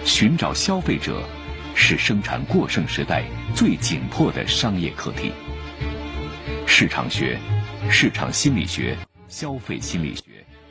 [0.04, 1.22] 寻找消费者，
[1.74, 3.22] 是生产过剩时代
[3.54, 5.30] 最紧迫的商业课题。
[6.66, 7.38] 市场学、
[7.90, 8.96] 市场心理学、
[9.28, 10.22] 消费心理学、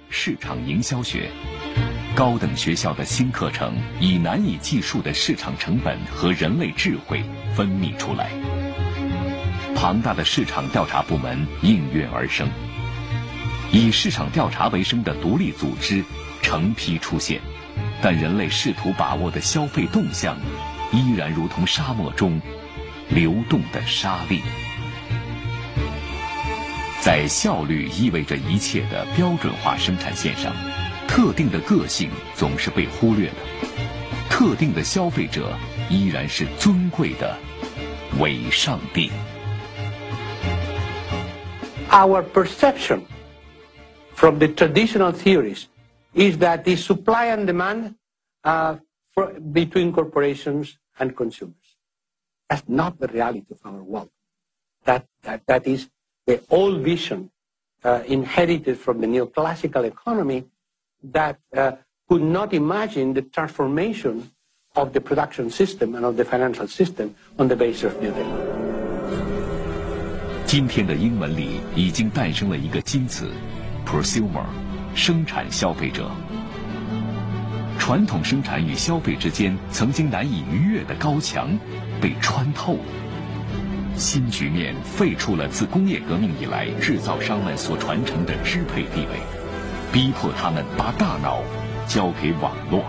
[0.09, 1.29] 市场营销学，
[2.15, 7.23] 高等学校的新课程以难以计数的市场成本和人类智慧
[7.55, 8.29] 分泌出来。
[9.75, 12.47] 庞大的市场调查部门应运而生，
[13.71, 16.03] 以市场调查为生的独立组织
[16.43, 17.41] 成批出现。
[17.99, 20.37] 但人类试图把握的消费动向，
[20.91, 22.39] 依然如同沙漠中
[23.09, 24.41] 流动的沙粒。
[27.01, 30.53] 在效率意味着一切的标准化生产线上，
[31.12, 33.36] 特定的个性总是被忽略的，
[34.30, 35.56] 特定的消费者
[35.90, 37.36] 依然是尊贵的
[38.20, 39.10] 伪上帝。
[41.90, 43.02] Our perception
[44.14, 45.66] from the traditional theories.
[46.14, 47.94] is that the supply and demand
[48.44, 48.76] uh,
[49.14, 51.54] for, between corporations and consumers.
[52.48, 54.10] That's not the reality of our world.
[54.84, 55.88] That, that, that is
[56.26, 57.30] the old vision
[57.84, 60.46] uh, inherited from the neoclassical economy
[61.11, 61.73] that uh,
[62.07, 64.31] could not imagine the transformation
[64.75, 68.49] of the production system and of the financial system on the basis of new technology.
[70.45, 73.27] 今天的英文里已经诞生了一个新词
[73.85, 74.45] ，prosumer。
[74.95, 76.07] 生产消费者，
[77.79, 81.57] 传统生产与消费之间曾经难以逾越的高墙
[81.99, 82.85] 被穿透了。
[83.95, 89.19] 新局面废除了自工业革命以来制造商们所传承的支配地位，
[89.93, 91.39] 逼迫他们把大脑
[91.85, 92.83] 交给网络。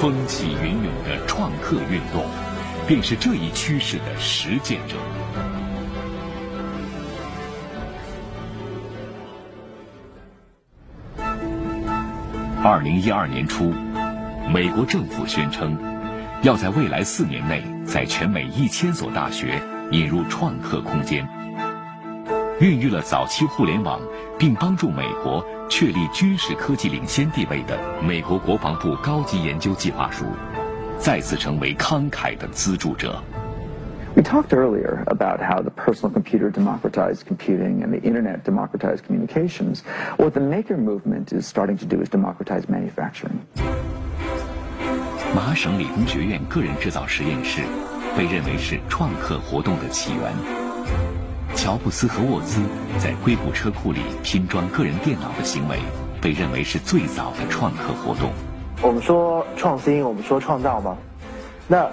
[0.00, 2.24] 风起云涌的创客运动，
[2.86, 4.96] 便是这一趋势的实践者。
[12.64, 13.70] 二零一二年初，
[14.50, 15.76] 美国政府宣称，
[16.42, 19.60] 要在未来四年内，在全美一千所大学
[19.92, 21.28] 引入创客空间。
[22.58, 24.00] 孕育了早期互联网，
[24.38, 30.24] 并帮助美国确立军事科技领先地位的美国国防部高级研究计划书，
[30.98, 33.22] 再次成为慷慨的资助者。
[34.14, 39.80] We talked earlier about how the personal computer democratized computing and the internet democratized communications.
[40.16, 43.36] What the maker movement is starting to do is democratize manufacturing.
[45.34, 47.60] 麻省理工学院个人制造实验室
[48.16, 50.65] 被认为是创客活动的起源。
[51.56, 52.60] 乔布斯和沃兹
[52.98, 55.78] 在硅谷车库里拼装个人电脑的行为
[56.20, 58.30] 被认为是最早的创客活动。
[58.82, 60.96] 我们说创新，我们说创造吗？
[61.66, 61.88] 那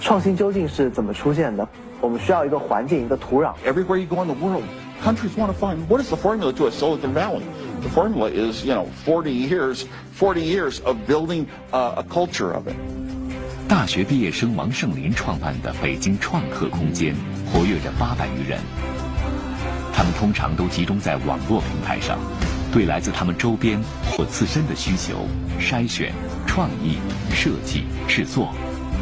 [0.00, 1.66] 创新究竟是怎么出现的？
[2.00, 3.54] 我们需要一个环境，一个土壤。
[3.64, 4.64] Everywhere you go in the world,
[5.02, 7.42] countries want to find what is the formula to a Silicon Valley.
[7.82, 12.66] The formula is, you know, 40 years, 40 years of building a, a culture of
[12.66, 12.74] it.
[13.68, 17.14] 大学毕业生王胜林创办的北京创客空间，
[17.52, 18.58] 活跃着八百余人。
[19.96, 22.18] 他们通常都集中在网络平台上，
[22.70, 23.80] 对来自他们周边
[24.10, 25.26] 或自身的需求
[25.58, 26.12] 筛选、
[26.46, 26.98] 创意、
[27.34, 28.52] 设计、制作。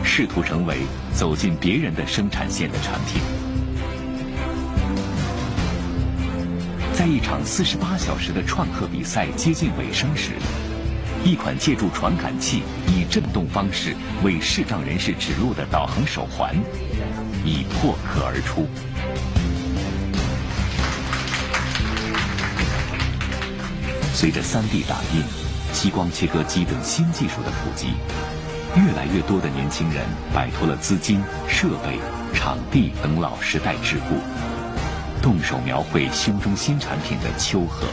[0.05, 0.77] 试图成为
[1.13, 3.21] 走进别人的生产线的产品。
[6.93, 10.33] 在一场四十八小时的创客比赛接近尾声时，
[11.25, 16.55] 一款借助传感器以震动方式为视障人士指路的导航手环
[17.45, 18.69] 已破壳而出。
[24.15, 25.23] 随着 3D 打印、
[25.73, 27.95] 激光切割机等新技术的普及。
[28.77, 31.99] 越来越多的年轻人摆脱了资金、设备、
[32.33, 37.87] 场地等老时代桎梏，动手描绘胸中新产品的丘壑。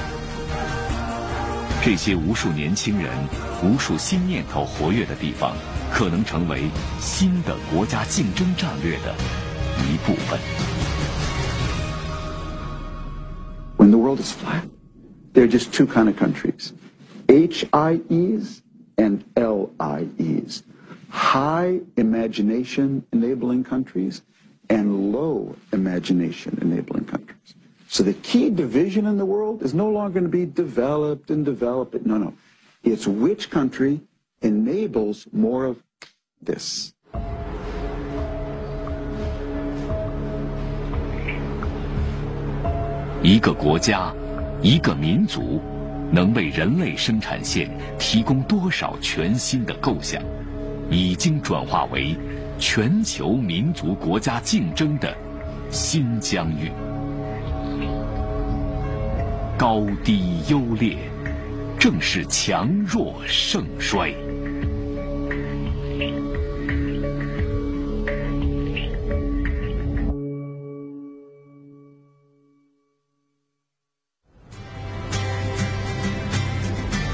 [1.84, 3.12] 这些无数年轻人、
[3.64, 5.54] 无数新念头活跃的地方，
[5.92, 6.64] 可能成为
[7.00, 9.16] 新的国家竞争战略的
[9.80, 10.40] 一部分。
[13.78, 14.64] When the world is flat,
[15.34, 16.74] there are just two kind of countries:
[17.28, 18.62] HIEs
[18.98, 20.64] and LIEs.
[21.10, 24.22] high imagination enabling countries
[24.70, 27.56] and low imagination enabling countries.
[27.88, 31.44] So the key division in the world is no longer going to be developed and
[31.44, 32.06] developed.
[32.06, 32.34] No, no.
[32.84, 34.00] It's which country
[34.42, 35.84] enables more of
[36.42, 36.94] this.
[44.64, 45.60] 一个，民族，
[46.12, 50.22] 能为人类生产线提供多少全新的构想？
[50.92, 52.16] 已经转化为
[52.60, 55.16] 全球民族国家竞争的
[55.72, 56.72] 新疆域。
[59.58, 60.96] 高低优劣，
[61.80, 64.14] 正是强弱盛衰。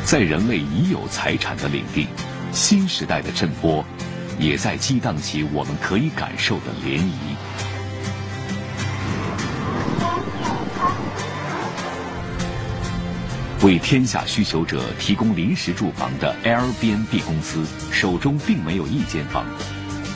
[0.07, 2.07] 在人类已有财产的领地，
[2.53, 3.83] 新时代的震波，
[4.39, 7.01] 也在激荡起我们可以感受的涟漪。
[13.65, 19.43] 为天下需求者提供临时住房的 Airbnb 公司手中并没有一间房，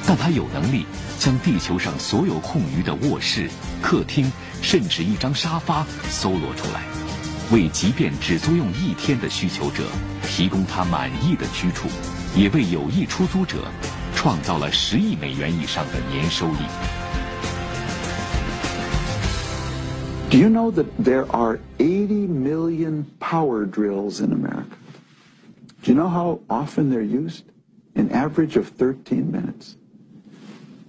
[0.08, 0.86] 但它有能力
[1.20, 3.50] 将地球上所有空余的卧室、
[3.82, 4.32] 客厅，
[4.62, 6.80] 甚至一张沙发搜罗出来。
[7.53, 9.84] 为即便只租用一天的需求者
[10.24, 11.89] 提供他满意的居处，
[12.37, 13.64] 也为有意出租者
[14.14, 16.66] 创造了十亿美元以上的年收益。
[20.28, 24.76] Do you know that there are 80 million power drills in America?
[25.82, 27.45] Do you know how often they're used?
[27.95, 29.76] An average of 13 minutes.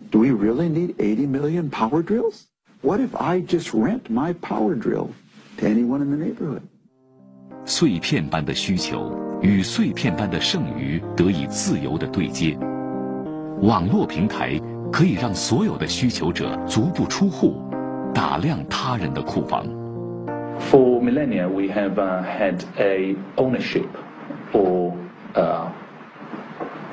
[0.10, 2.48] Do we really need 80 million power drills?
[2.82, 5.12] What if I just rent my power drill
[5.58, 6.62] to anyone in the neighborhood.
[7.66, 12.58] 碎片般的需求与碎片般的剩余得以自由的对接。
[13.62, 14.60] 网络平台
[14.92, 17.62] 可以让所有的需求者足不出户，
[18.14, 19.66] 打量他人的库房。
[20.72, 23.86] For millennia, we have uh, had a ownership
[24.54, 24.94] or
[25.36, 25.70] uh,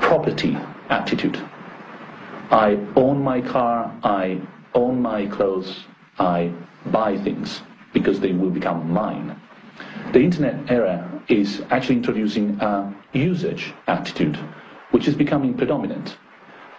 [0.01, 0.57] property
[0.89, 1.39] attitude.
[2.51, 3.91] I own my car.
[4.03, 4.39] I
[4.73, 5.85] own my clothes.
[6.17, 6.51] I
[6.93, 7.61] buy things
[7.94, 9.40] because they will become mine.
[10.14, 14.38] The internet era is actually introducing a usage attitude,
[14.92, 16.18] which is becoming predominant.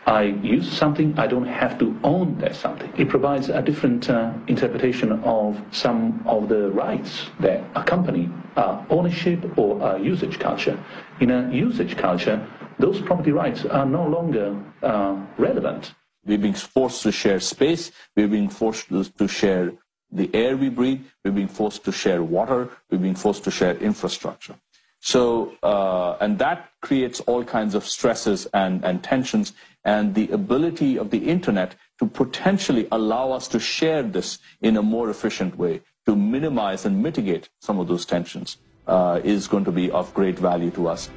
[0.07, 2.93] I use something, I don't have to own that something.
[2.97, 9.57] It provides a different uh, interpretation of some of the rights that accompany uh, ownership
[9.57, 10.83] or uh, usage culture.
[11.21, 12.45] In a usage culture,
[12.79, 15.95] those property rights are no longer uh, relevant.
[16.25, 17.93] We're being forced to share space.
[18.17, 19.73] We're being forced to share
[20.12, 23.76] the air we breathe, we're being forced to share water, we're being forced to share
[23.78, 24.56] infrastructure.
[25.02, 29.54] So, uh, and that creates all kinds of stresses and, and tensions,
[29.84, 34.82] and the ability of the internet to potentially allow us to share this in a
[34.82, 38.58] more efficient way, to minimize and mitigate some of those tensions,
[38.88, 41.10] uh, is going to be of great value to us.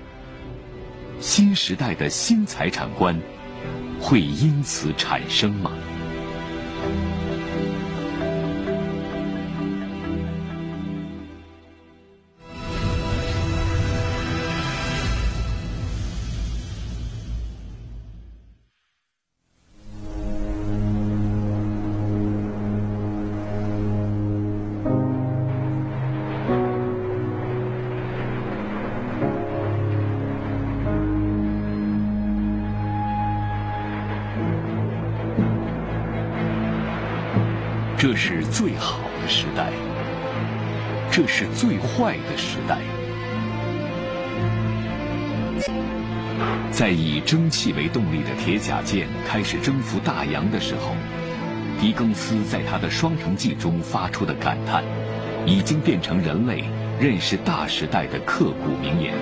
[1.21, 3.21] 新时代的新财产观
[4.01, 5.73] 会因此产生吗？
[38.14, 39.72] 这是最好的时代，
[41.12, 42.78] 这是最坏的时代。
[46.70, 50.96] 在以蒸汽为动力的铁甲舰开始征服大洋的时候，
[51.82, 54.84] 狄更斯在他的《双城记》中发出的感叹，
[55.48, 56.66] 已经变成人类
[57.00, 59.16] 认识大时代的刻骨铭言。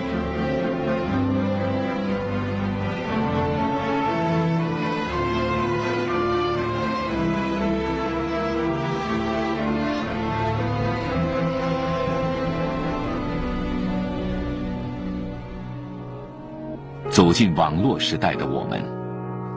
[17.42, 18.80] 进网络时代的我们，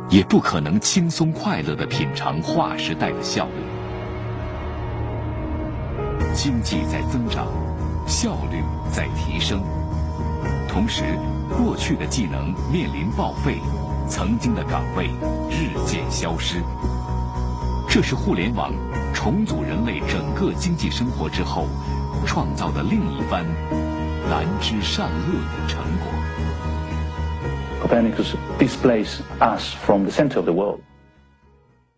[0.09, 3.53] 也不可能轻松快乐地品尝划时代的效率。
[6.33, 7.47] 经济在增长，
[8.07, 9.61] 效率在提升，
[10.67, 11.03] 同时，
[11.59, 13.59] 过去的技能面临报废，
[14.09, 15.09] 曾经的岗位
[15.51, 16.63] 日渐消失。
[17.87, 18.73] 这是互联网
[19.13, 21.67] 重组人类整个经济生活之后，
[22.25, 23.45] 创造的另一番
[24.31, 26.09] 难知善恶的成果。
[27.85, 30.83] Copernicus displaces us from the center of the world.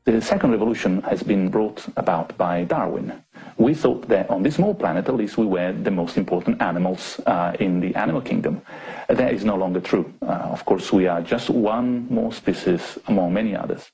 [0.04, 3.12] The second revolution has been brought about by Darwin.
[3.56, 7.20] We thought that on this small planet, at least, we were the most important animals
[7.26, 8.62] uh, in the animal kingdom.
[9.06, 10.12] That is no longer true.
[10.22, 13.88] Uh, of course, we are just one more species among many others.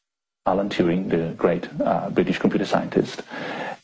[0.47, 3.23] Alan Turing, the great uh, British computer scientist.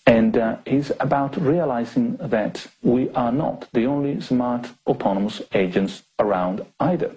[0.07, 6.65] And uh, is about realizing that we are not the only smart autonomous agents around
[6.81, 7.15] either.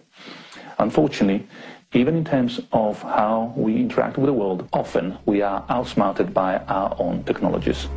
[0.81, 1.47] Unfortunately,
[1.93, 6.59] even in terms of how we interact with the world, often we are outsmarted by
[6.69, 7.89] our own technologies.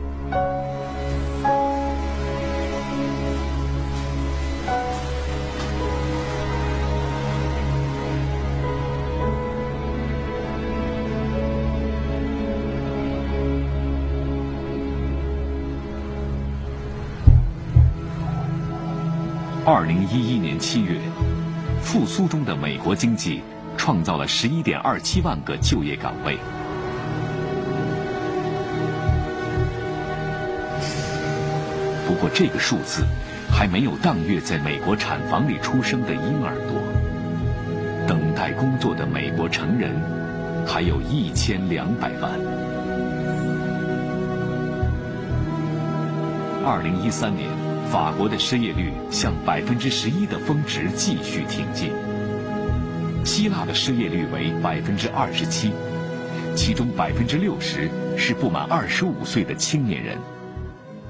[19.71, 20.97] 二零一一年七月，
[21.94, 23.40] 复苏中的美国经济
[23.76, 26.36] 创造了十一点二七万个就业岗位。
[32.04, 33.04] 不过，这个数字
[33.48, 38.08] 还没有当月在美国产房里出生的婴儿多。
[38.08, 39.92] 等待工作的美国成人
[40.66, 42.32] 还有一千两百万。
[46.66, 47.53] 二零一三年。
[47.91, 51.91] 法国的失业率向百分之十一的峰值继续挺进。
[53.25, 55.71] 希腊的失业率为百分之二十七，
[56.55, 60.17] 其中百分之六十是不满二十五岁的青年人。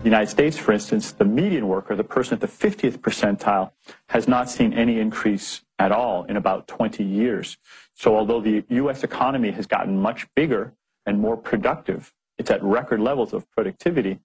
[0.01, 3.71] The United States, for instance, the median worker, the person at the 50th percentile,
[4.07, 7.57] has not seen any increase at all in about 20 years.
[7.95, 9.03] So although the U.S.
[9.03, 10.73] economy has gotten much bigger
[11.05, 14.19] and more productive, it's at record levels of productivity.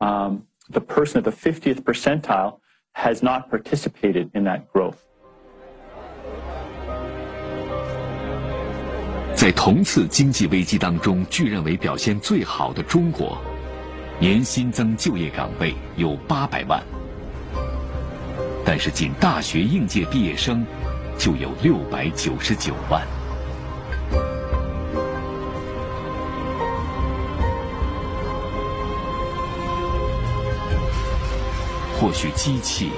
[0.00, 2.59] Um, the person at the 50th percentile
[2.93, 4.95] has not participated in that growth.
[9.35, 13.37] 在同次经济危机当中，据认为表现最好的中国，
[14.19, 16.81] 年新增就业岗位有八百万，
[18.65, 20.65] 但是仅大学应届毕业生
[21.17, 23.05] 就有六百九十九万。
[31.99, 32.91] 或许机器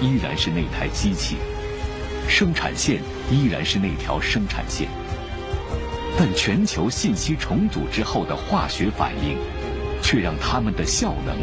[0.00, 1.36] 依然是那台机器，
[2.28, 4.88] 生产线依然是那条生产线，
[6.16, 9.36] 但全球信息重组之后的化学反应，
[10.00, 11.36] 却让它们的效能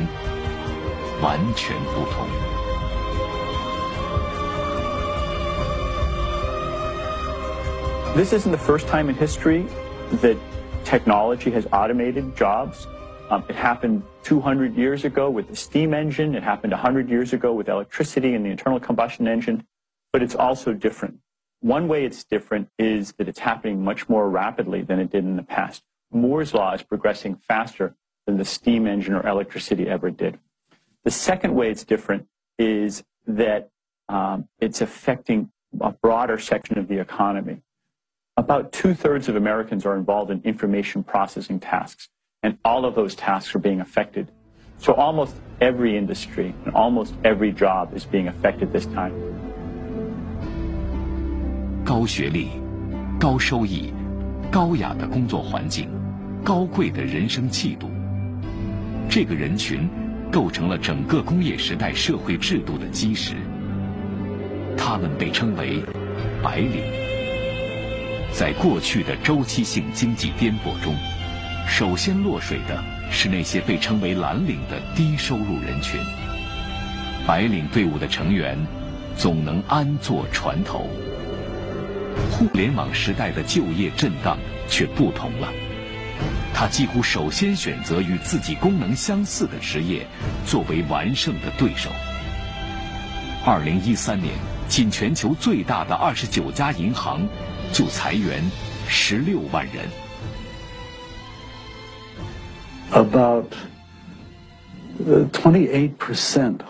[1.22, 2.28] 完全不同。
[8.16, 9.66] This isn't the first time in history
[10.22, 10.38] that
[10.86, 12.88] technology has automated jobs.
[13.32, 16.36] Um, it happened 200 years ago with the steam engine.
[16.36, 19.66] It happened 100 years ago with electricity and the internal combustion engine.
[20.12, 21.20] But it's also different.
[21.62, 25.38] One way it's different is that it's happening much more rapidly than it did in
[25.38, 25.82] the past.
[26.12, 27.96] Moore's law is progressing faster
[28.28, 30.38] than the steam engine or electricity ever did.
[31.06, 32.28] The second way it's different
[32.60, 33.70] is that
[34.10, 37.62] um, it's affecting a broader section of the economy.
[38.36, 42.10] About two thirds of Americans are involved in information processing tasks
[42.44, 44.28] and all of those tasks are being affected.
[44.80, 49.14] So almost every industry and almost every job is being affected this time.
[51.86, 52.50] 高学历、
[53.20, 53.94] 高收益、
[54.52, 55.90] 高雅的工作环境、
[56.44, 57.90] 高贵的人生气度，
[59.08, 59.88] 这个人群
[60.32, 63.36] 构成了整个工业时代社会制度的基石。
[64.76, 65.84] 他们被称为
[66.42, 66.82] “白领”。
[68.34, 70.96] 在过去的周期性经济颠簸中。
[71.72, 76.02] 首先落水的是那些被称为蓝领的低收入人群。
[77.26, 78.58] 白领队伍的成员
[79.16, 80.90] 总能安坐船头。
[82.30, 85.48] 互联网时代的就业震荡却不同了，
[86.54, 90.06] 他几乎首先选择与自己功能相似的职业
[90.46, 91.90] 作为完胜的对手。
[93.46, 94.36] 二零一三年，
[94.68, 97.26] 仅全球最大的二十九家银行
[97.72, 98.44] 就裁员
[98.90, 99.86] 十六万人。
[102.94, 103.56] About
[105.00, 106.66] 28%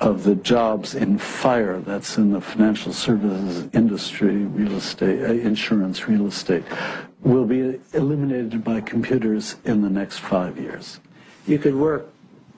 [0.00, 6.08] of the jobs in fire, that's in the financial services industry, real estate, uh, insurance,
[6.08, 6.64] real estate,
[7.22, 11.00] will be eliminated by computers in the next five years.
[11.46, 12.10] You could work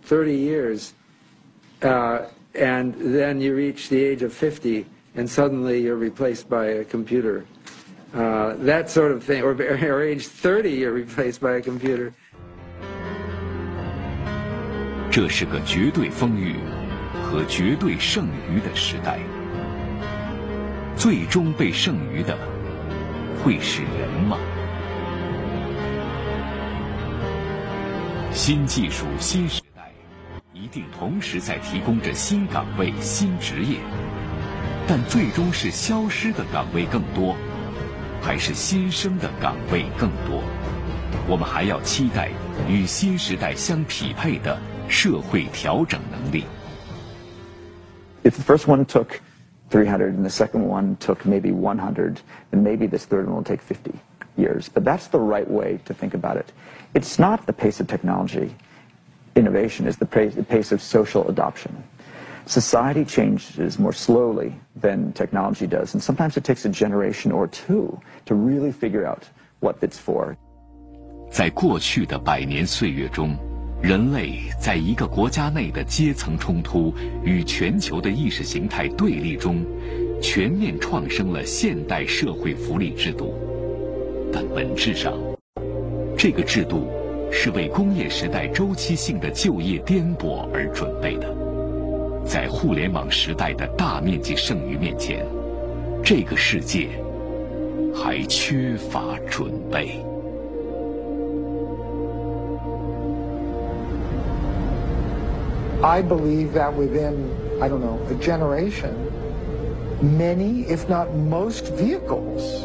[0.04, 0.94] 30 years
[1.82, 4.86] uh, and then you reach the age of 50
[5.16, 7.44] and suddenly you're replaced by a computer.
[8.14, 12.14] Uh, that sort of thing, or, or age 30, you're replaced by a computer.
[15.12, 16.56] 这是个绝对丰裕
[17.22, 19.18] 和绝对剩余的时代，
[20.96, 22.34] 最终被剩余的
[23.44, 24.38] 会是人吗？
[28.32, 29.92] 新技术、新时代
[30.54, 33.76] 一定同时在提供着新岗位、新职业，
[34.88, 37.36] 但最终是消失的岗位更多，
[38.22, 40.42] 还是新生的岗位更多？
[41.28, 42.30] 我们还要期待
[42.66, 44.58] 与新时代相匹配的。
[44.91, 46.45] 社会调整能力。
[48.23, 49.21] If the first one took
[49.69, 52.21] 300, and the second one took maybe 100,
[52.51, 53.91] and maybe this third one will take 50
[54.37, 54.69] years.
[54.69, 56.51] But that's the right way to think about it.
[56.93, 58.55] It's not the pace of technology
[59.35, 61.71] innovation, it's the pace, the pace of social adoption.
[62.47, 67.99] Society changes more slowly than technology does, and sometimes it takes a generation or two
[68.25, 69.23] to really figure out
[69.59, 70.35] what it's for.
[71.29, 73.37] 在过去的百年岁月中，
[73.82, 79.56] 人类在一个国家内的阶层冲突与全球的意识形态对立中，
[80.22, 83.34] 全面创生了现代社会福利制度。
[84.32, 85.14] 但本质上，
[86.16, 86.86] 这个制度
[87.32, 91.34] 是为工业时代周期性的就业颠簸而准备的。
[92.24, 95.26] 在互联网时代的大面积剩余面前，
[96.04, 96.88] 这个世界
[97.92, 99.98] 还缺乏准备。
[105.82, 108.94] I believe that within, I don't know, a generation,
[110.16, 112.62] many, if not most vehicles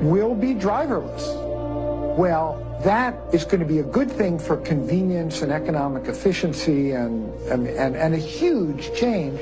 [0.00, 2.16] will be driverless.
[2.16, 7.34] Well, that is going to be a good thing for convenience and economic efficiency and,
[7.48, 9.40] and, and, and a huge change.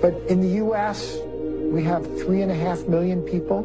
[0.00, 3.64] But in the U.S., we have three and a half million people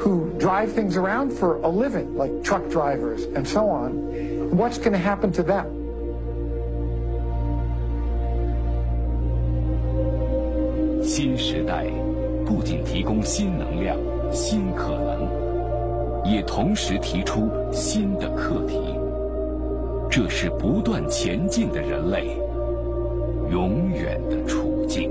[0.00, 4.56] who drive things around for a living, like truck drivers and so on.
[4.56, 5.77] What's going to happen to them?
[11.08, 11.86] 新时代
[12.44, 13.96] 不仅提供新能量、
[14.30, 18.78] 新可能，也同时提出新的课题。
[20.10, 22.26] 这是不断前进的人类
[23.50, 25.10] 永远的处境。